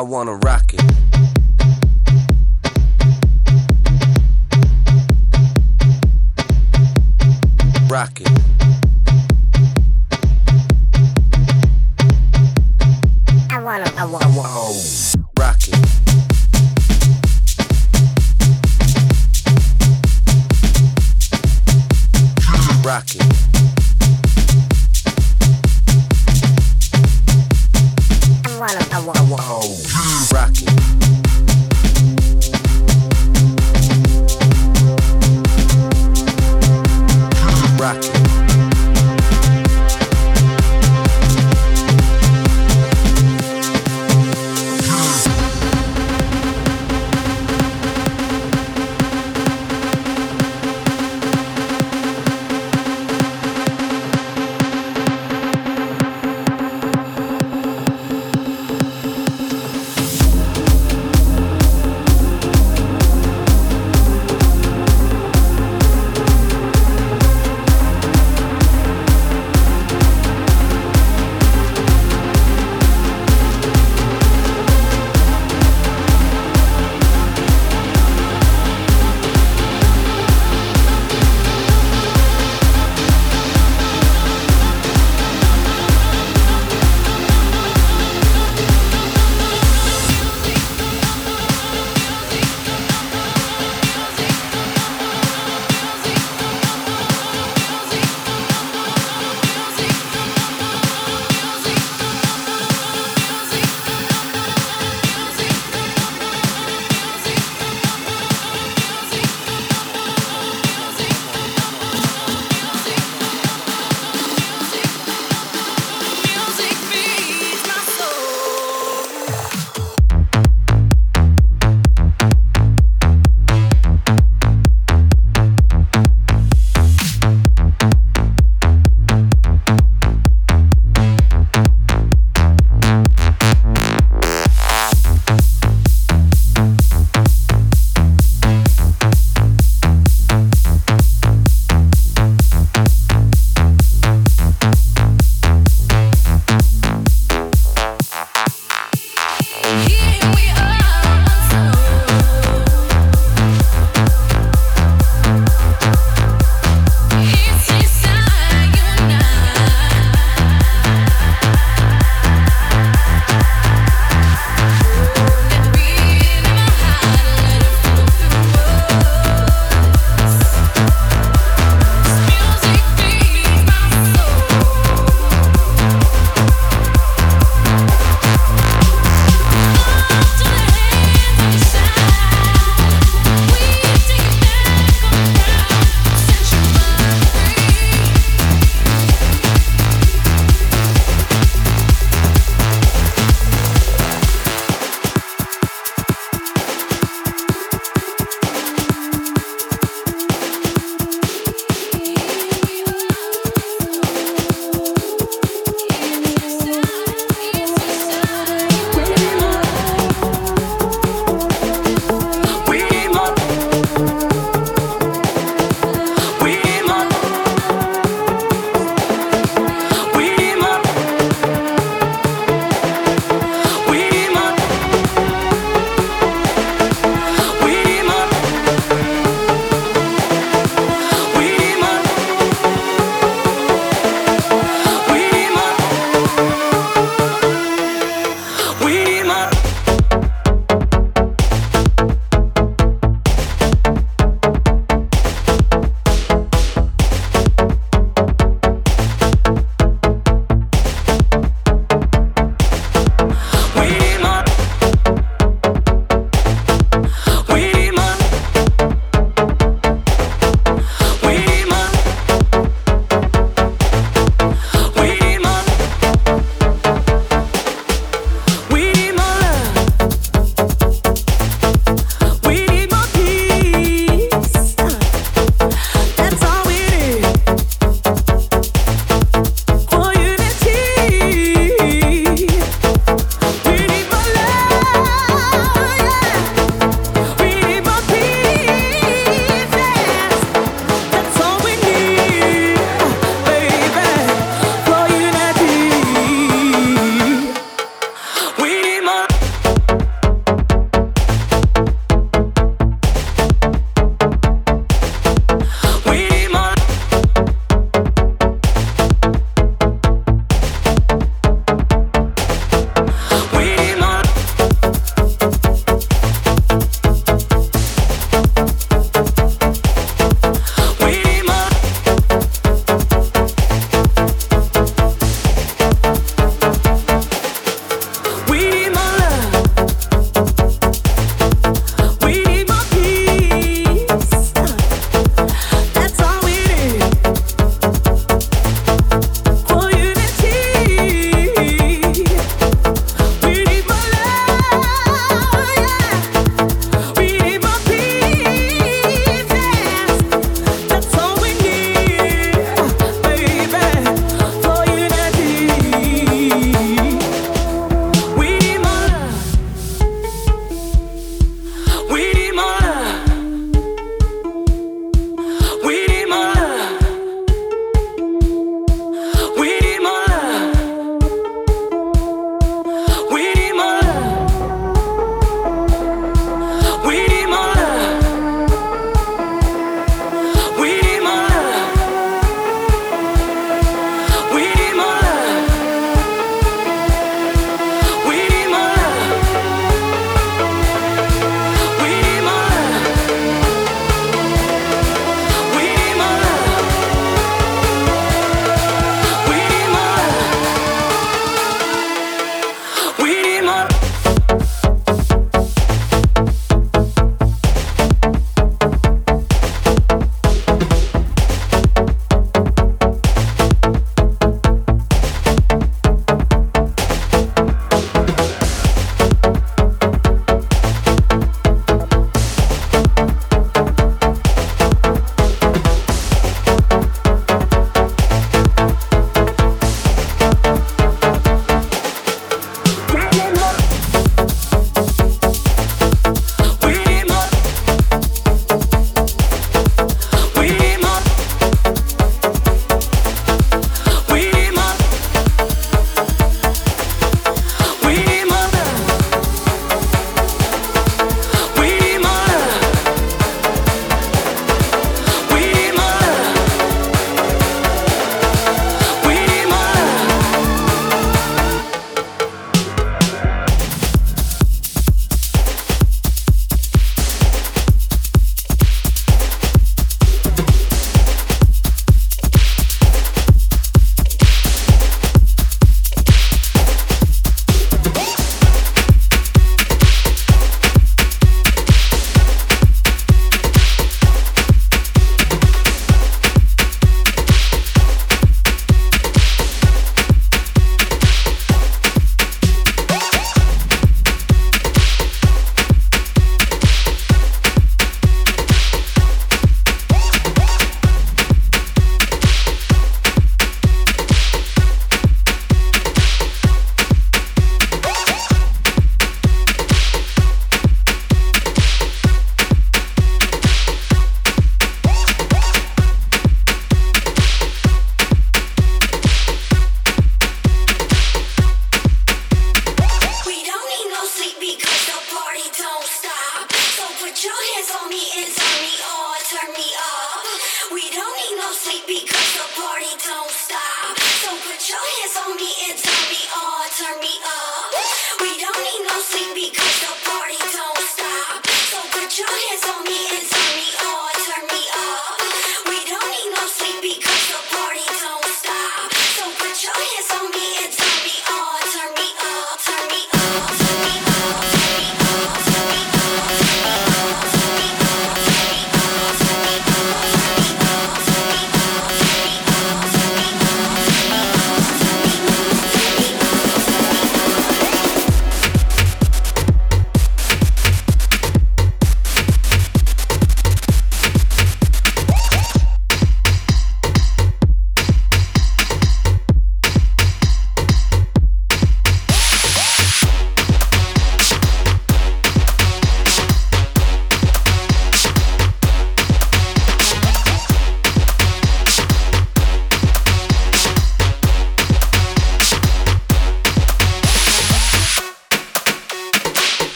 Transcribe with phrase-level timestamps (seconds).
[0.00, 0.82] wanna rock it.
[7.90, 8.41] Rock it.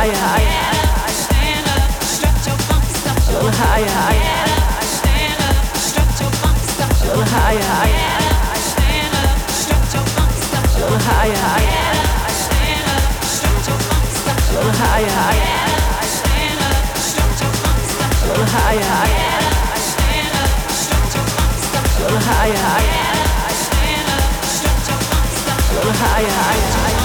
[0.00, 0.80] higher, higher.
[3.20, 4.40] A little higher, higher.
[4.80, 7.02] Stand up, stretch your stuff.
[7.02, 8.00] A little higher, higher.
[8.56, 10.72] Stand up, stretch your stuff.
[10.72, 11.76] A little higher, higher.
[12.32, 13.80] Stand up, stretch your
[14.16, 14.40] stuff.
[14.40, 15.60] A little higher, higher.
[16.16, 18.24] Stand up, stretch your stuff.
[18.24, 19.20] A little higher, higher.
[19.76, 20.60] Stand up,
[23.60, 25.02] Stand up, stretch your
[25.36, 25.70] stuff.
[25.70, 26.99] A little higher, higher.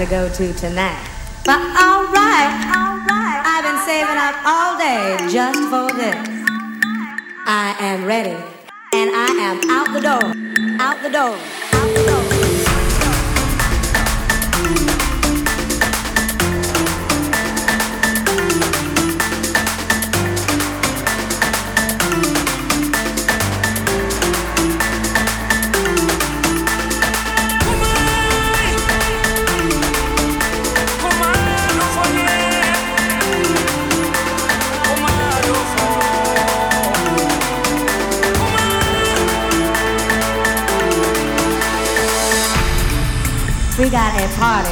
[0.00, 0.96] To go to tonight.
[1.44, 6.16] But alright, alright, I've been saving up all day just for this.
[7.44, 8.32] I am ready,
[8.94, 11.36] and I am out the door, out the door,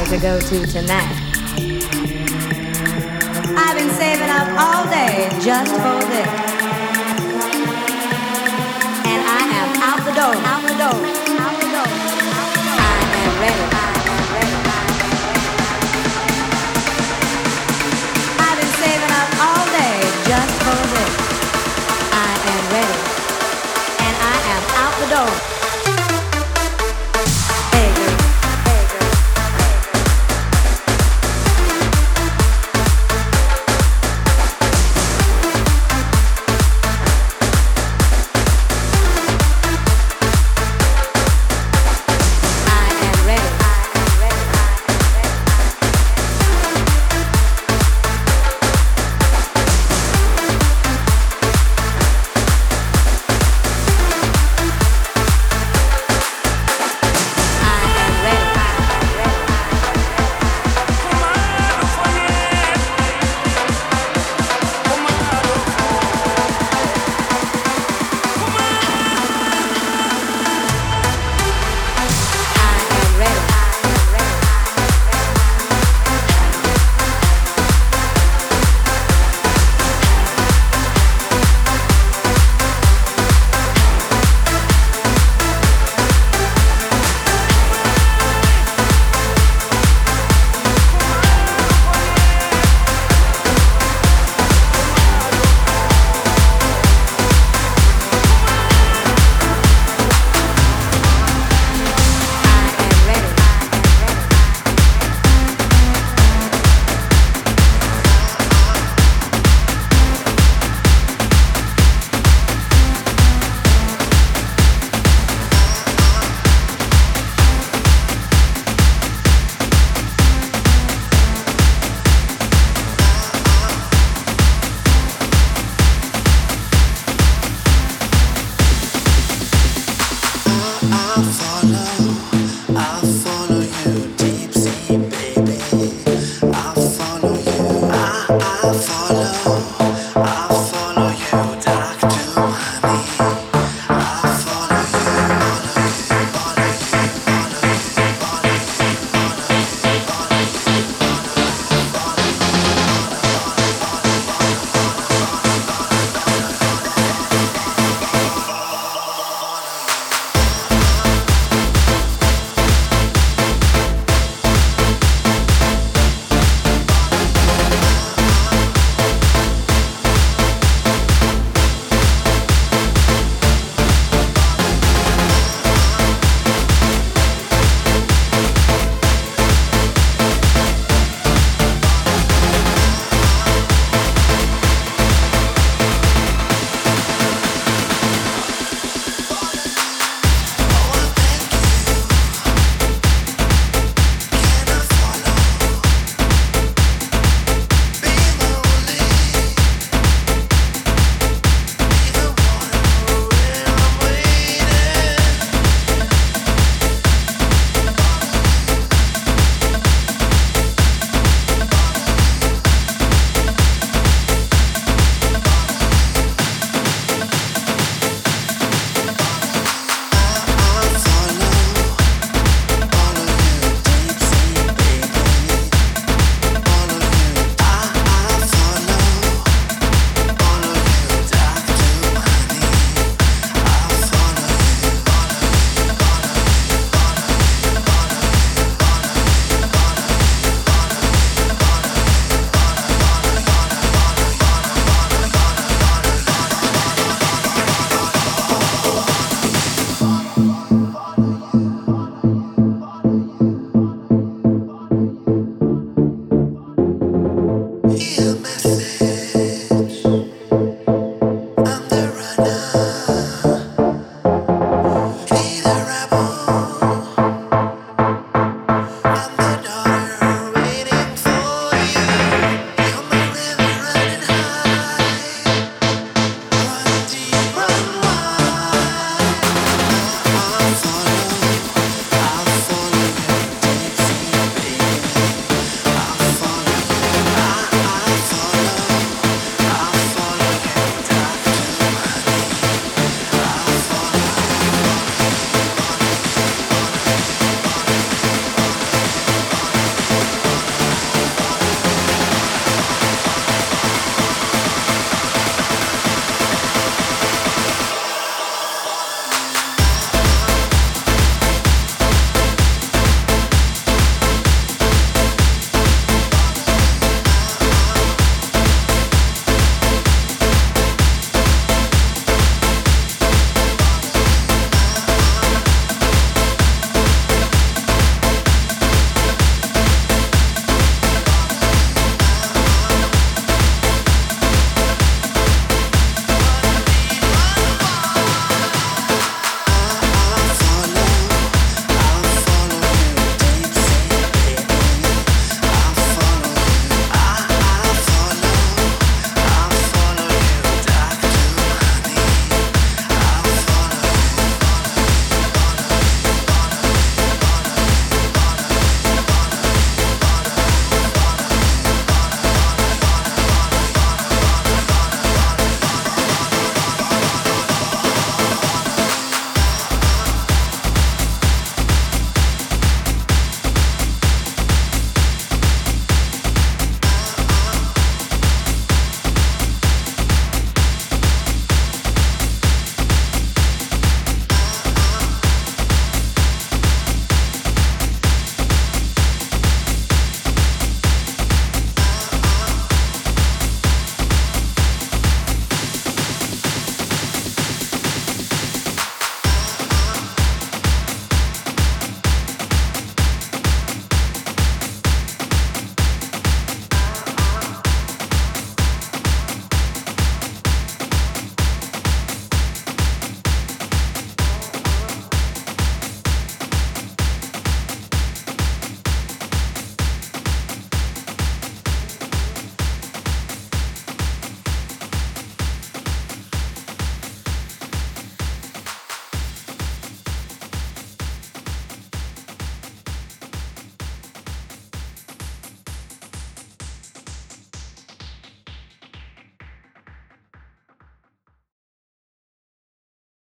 [0.05, 1.15] to go to tonight.
[3.57, 5.98] I've been saving up all day just for